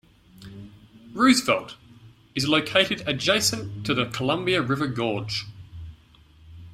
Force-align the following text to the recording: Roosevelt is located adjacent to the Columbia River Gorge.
Roosevelt 1.13 1.75
is 2.33 2.47
located 2.47 3.03
adjacent 3.07 3.85
to 3.85 3.93
the 3.93 4.05
Columbia 4.07 4.59
River 4.59 4.87
Gorge. 4.87 5.45